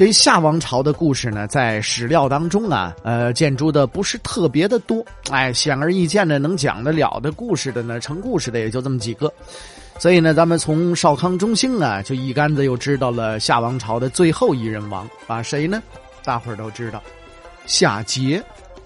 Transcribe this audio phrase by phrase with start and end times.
[0.00, 9.30] 这夏王朝的故事呢，在史料当中啊，呃，建筑的不是特别的多，哎，显而易见的能讲得了的故事的呢，成故事的也就这么几个，
[9.98, 15.82] 所以呢，咱们从少康中兴啊，就一竿子又知道了夏王朝的最后一任王啊，谁呢？
[16.24, 17.02] 大伙儿都知道，
[17.66, 18.42] 夏桀。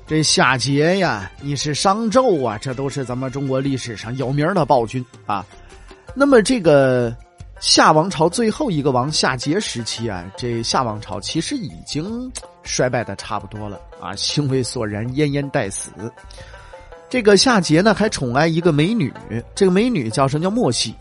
[0.09, 5.47] 这夏桀呀，你是商纣啊，这都是咱们中国历史上有名的暴君啊。
[6.13, 7.17] 那么这个。
[7.61, 12.31] 夏王朝最后一个王夏桀时期啊，这夏王朝其实已经
[12.63, 15.91] 衰败的差不多了啊，兴味索然，奄奄待死。
[17.09, 19.13] 这个夏桀呢，还宠爱一个美女，
[19.55, 20.43] 这个美女叫什么？
[20.43, 20.95] 叫莫喜。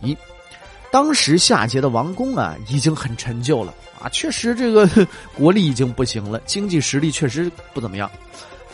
[0.91, 4.87] 当时夏桀的王宫啊，已经很陈旧了啊，确实这个
[5.35, 8.09] 国力已经不行了，经济实力确实不怎么样。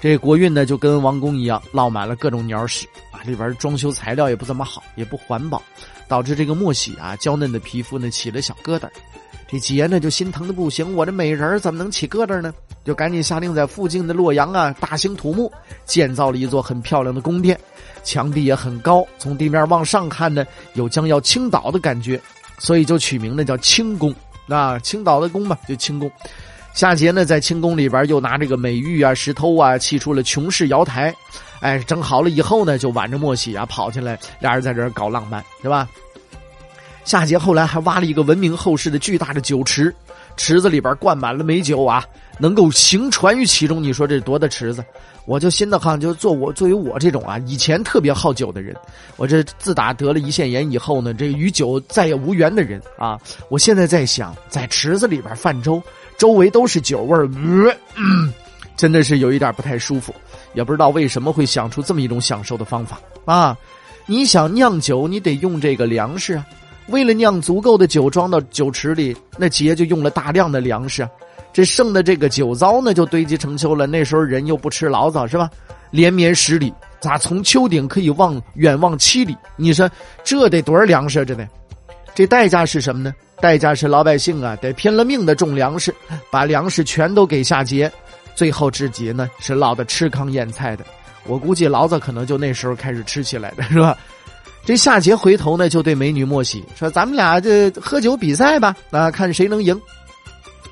[0.02, 3.24] 这国运呢，就跟王宫一样，落满了各种鸟屎啊！
[3.24, 5.62] 里边装修材料也不怎么好，也不环保，
[6.10, 8.90] 导致这个莫喜啊娇嫩的皮肤呢起了小疙瘩。
[9.48, 12.54] 这桀呢就心疼的不行，我这美人怎么能起疙瘩呢？
[12.86, 15.52] 就赶紧下令在附近的洛阳啊大兴土木，
[15.86, 17.60] 建造了一座很漂亮的宫殿，
[18.04, 22.20] 墙壁也很高，从地面往上看呢有将要倾倒的感觉，
[22.60, 24.14] 所以就取名呢叫清宫
[24.48, 26.12] 啊，倾倒的宫嘛，就清宫。
[26.76, 31.14] 夏桀呢，在清宫里边又拿这个美玉啊、石头啊砌出了琼式瑶台，
[31.60, 35.88] 哎，整好了以后呢，就挽着莫喜啊跑进来，俩人在这儿搞浪漫，是吧？
[37.06, 39.94] 夏桀后来还挖了一个闻名后世的巨大的酒池，
[40.38, 42.06] 池子里边灌满了美酒啊，
[42.38, 43.82] 能够行船于其中。
[43.82, 44.84] 你说这多大池子？
[45.26, 48.76] 我就心的哈，就做我作为我这种啊，以前特别好酒的人，
[49.18, 53.20] 我这自打得了胰腺炎以后呢，这与酒再也无缘的人啊，
[53.50, 55.82] 我现在在想，在池子里边泛舟。
[56.18, 57.28] 周围都是酒味儿，
[58.80, 60.16] 真的是有一点不太舒服，
[60.54, 63.58] 也不知道为什么会想出这么一种享受的方法啊！
[64.06, 66.48] 你想酿酒，你得用这个粮食啊。
[66.88, 71.10] 为了酿足够的酒装到酒池里，那桀就用了大量的粮食啊，
[71.52, 73.86] 这剩的这个酒糟呢就堆积成丘了。
[73.86, 75.50] 那时候人又不吃醪糟是吧？
[75.92, 79.36] 连绵十里，咋从丘顶可以望远望七里？
[79.58, 79.92] 你说
[80.24, 81.26] 这得多少粮食啊？
[81.26, 81.46] 这得，
[82.16, 83.14] 这代价是什么呢？
[83.42, 85.94] 代价是老百姓啊，得拼了命的种粮食，
[86.32, 87.92] 把粮食全都给夏桀，
[88.40, 90.86] 最后至极呢是落得吃糠咽菜的。
[91.26, 93.98] 我估计老子可能就那时候开始吃起来的，是吧？
[94.64, 99.78] 这夏桀回头呢就对美女莫喜说：“咱们俩这喝酒比赛吧，啊，看谁能赢。”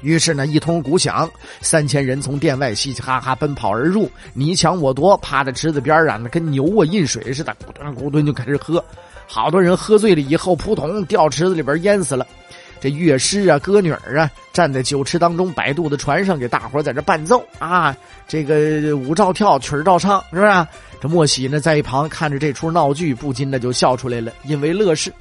[0.02, 1.30] 于是呢一通鼓响，
[1.60, 8.82] 三千人从殿外嘻嘻哈哈奔跑而入，你抢我夺，趴在池子边上，那跟牛啊饮水似的，咕咚咕咚就开始喝。
[9.28, 12.26] 好多人喝醉了以后，扑通掉池子里边淹死了。
[12.80, 17.96] 这乐师啊，歌女儿啊，站在酒池当中，摆渡的船上，给大伙在这伴奏啊。
[18.28, 20.68] 这个舞照跳，曲儿照唱，是不是？
[21.00, 25.14] 这莫喜呢，在一旁看着这出闹剧，不禁的就笑出来了，因为乐事。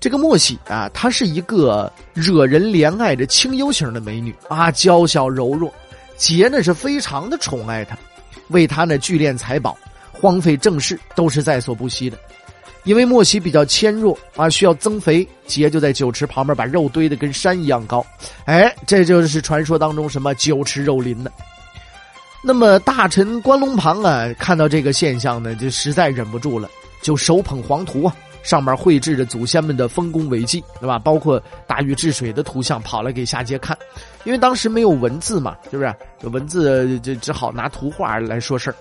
[0.00, 5.72] 这个莫喜啊，她是一个惹人怜爱的清幽型的美女啊，娇小柔弱。
[6.16, 7.96] 杰呢是非常的宠爱她，
[8.48, 9.76] 为她呢聚敛财宝，
[10.12, 12.18] 荒废政事，都是在所不惜的。
[12.84, 18.04] 因为莫西比较纤弱啊，需要增肥，杰就在酒池旁边把肉堆得跟山一样高，
[18.46, 21.30] 哎，这就是传说当中什么酒池肉林的。
[22.42, 26.70] 那么大臣关龙庞啊，看到这个现象呢，就实在忍不住了，
[27.02, 30.98] 就手捧黄图啊，上面绘制着祖先们的丰功伟绩，对吧？
[30.98, 33.76] 包括大禹治水的图像，跑来给夏桀看，
[34.24, 35.94] 因为当时没有文字嘛，是不是？
[36.28, 38.76] 文字就只好拿图画来说事儿。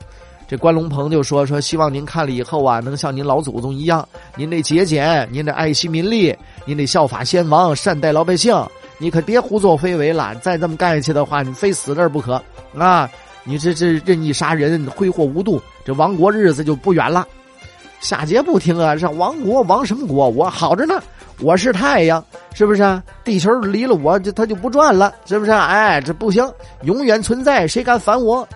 [0.50, 8.59] 这关龙鹏就说说，希望您看了以后啊，能像您老祖宗一样，您得节俭，您得爱惜民力，您得效法先王，善待老百姓。
[8.98, 12.41] 你可别胡作非为了，再这么干下去的话，你非死这儿不可
[12.76, 13.08] 啊！
[13.44, 17.28] 你这这任意杀人，挥霍无度，这亡国日子就不远了。
[18.00, 20.28] 夏桀不听啊，这亡国亡什么国？
[20.29, 21.00] 我好着呢，
[21.41, 22.26] 我是太阳，
[22.56, 23.00] 是不是？
[23.23, 25.52] 地球离了我，就它就不转了，是不是？
[25.52, 26.44] 哎，这不行，
[26.82, 28.47] 永远存在，谁敢反我？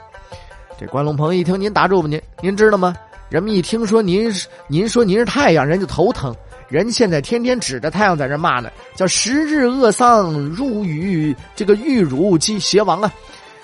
[0.84, 2.94] 这关龙鹏一听，您打住吧，您您知道吗？
[3.30, 6.36] 人们一听说您是您说您是太阳，人就头疼。
[6.68, 13.10] 人现在天天指着太阳在这骂呢，叫十日恶丧，入于这个玉汝即邪王啊！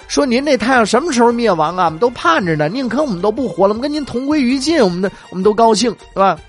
[0.07, 1.86] 说您这太阳什么时候灭亡啊？
[1.86, 6.39] 我们都盼着呢，宁可我们都不活了，我们跟您同归于尽，我们的我们都高兴，是吧？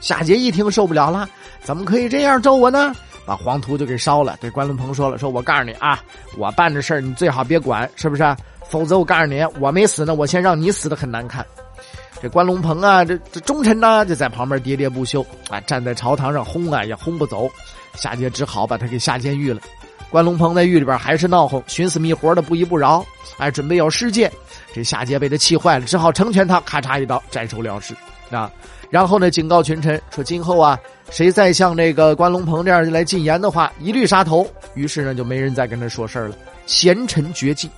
[0.00, 1.28] 夏桀一听受不了了，
[1.64, 2.94] 怎么可以这样咒我呢？
[3.26, 4.36] 把黄土就给烧了。
[4.40, 6.00] 对关龙鹏说了：“说我告诉你啊，
[6.38, 8.22] 我办的事儿你最好别管，是不是？
[8.72, 11.44] 否则我告诉你，我没死呢，我先让你死的很难看。”
[12.22, 15.20] 这关龙鹏啊，这这忠臣呢，就在旁边喋喋不休
[15.50, 17.50] 啊，站在朝堂上轰啊，也轰不走。
[17.96, 19.60] 夏桀只好把他给下监狱了。
[20.08, 23.04] 关龙鹏在狱里边还是闹哄，寻死觅活的不依不饶，
[23.36, 24.32] 哎，准备要施剑。
[24.72, 27.94] 这夏桀被他气坏了，只好成全他，咔嚓一刀斩首了事
[28.30, 28.50] 啊。
[28.88, 30.78] 然后呢，警告群臣说，今后啊，
[31.10, 34.46] 谁再像这个关龙鹏这样来进言的话，一律杀头。
[34.74, 36.34] 于是呢，就没人再跟他说事了，
[36.66, 37.68] 贤臣绝迹。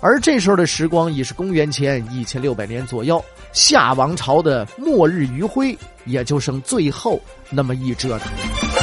[0.00, 8.81] 而这时候的时光已是公元前一千六百年左右，夏王朝的末日余晖也就剩最后那么一折腾。